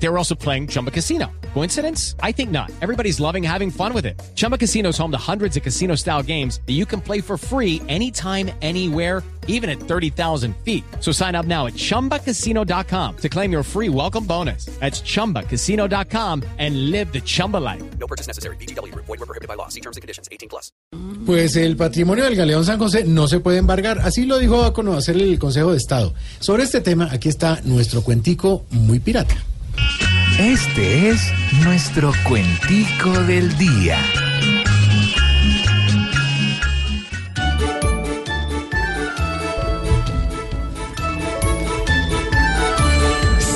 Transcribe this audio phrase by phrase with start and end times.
[0.00, 1.26] They were also playing Chumba Casino.
[1.54, 2.14] Coincidence?
[2.22, 2.70] I think not.
[2.80, 4.20] Everybody's loving having fun with it.
[4.36, 7.36] Chumba Casino is home to hundreds of casino style games that you can play for
[7.36, 10.84] free anytime, anywhere, even at 30,000 feet.
[11.00, 14.66] So sign up now at chumbacasino.com to claim your free welcome bonus.
[14.78, 17.82] That's chumbacasino.com and live the Chumba life.
[17.98, 18.56] No purchase necessary.
[18.56, 18.94] BGW.
[18.94, 19.68] Void were prohibited by law.
[19.68, 20.28] See terms and conditions.
[20.30, 20.70] 18 plus.
[21.26, 24.72] Pues el patrimonio del Galeón San José no se puede embargar, así lo dijo a
[24.72, 26.14] conocer el Consejo de Estado.
[26.40, 29.36] Sobre este tema, aquí está nuestro cuentico muy pirata.
[30.38, 31.32] Este es
[31.64, 33.98] nuestro cuentico del día.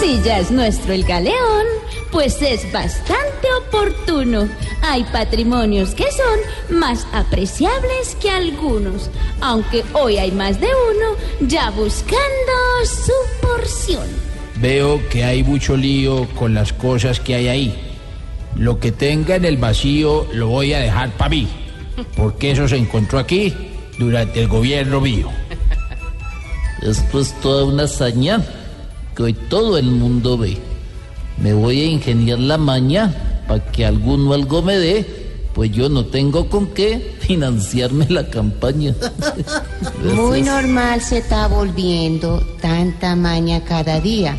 [0.01, 1.67] Si ya es nuestro el galeón,
[2.11, 4.49] pues es bastante oportuno.
[4.83, 9.09] Hay patrimonios que son más apreciables que algunos,
[9.41, 11.17] aunque hoy hay más de uno
[11.49, 12.19] ya buscando
[12.85, 14.32] su porción.
[14.63, 17.75] Veo que hay mucho lío con las cosas que hay ahí.
[18.55, 21.49] Lo que tenga en el vacío lo voy a dejar para mí,
[22.17, 23.53] porque eso se encontró aquí
[23.99, 25.29] durante el gobierno mío.
[26.83, 28.41] Esto es toda una hazaña
[29.17, 30.59] que hoy todo el mundo ve.
[31.39, 35.05] Me voy a ingeniar la maña para que alguno algo me dé,
[35.55, 38.95] pues yo no tengo con qué financiarme la campaña.
[40.15, 44.39] Muy normal se está volviendo tanta maña cada día,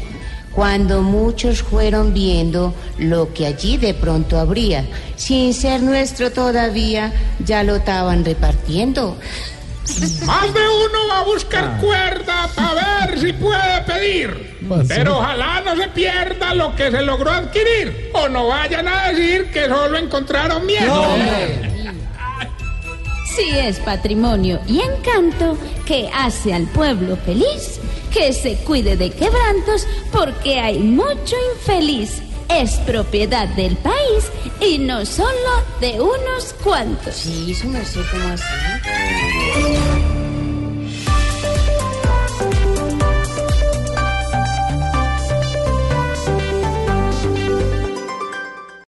[0.54, 4.86] cuando muchos fueron viendo lo que allí de pronto habría.
[5.16, 7.12] Sin ser nuestro todavía,
[7.44, 9.18] ya lo estaban repartiendo.
[10.26, 14.58] Más de uno va a buscar cuerda para ver si puede pedir.
[14.88, 18.12] Pero ojalá no se pierda lo que se logró adquirir.
[18.14, 21.06] O no vayan a decir que solo encontraron miedo.
[23.36, 27.80] Si es patrimonio y encanto que hace al pueblo feliz,
[28.14, 32.22] que se cuide de quebrantos porque hay mucho infeliz.
[32.50, 34.30] Es propiedad del país
[34.62, 37.16] y no solo de unos cuantos.
[37.16, 38.00] Sí, cómo así.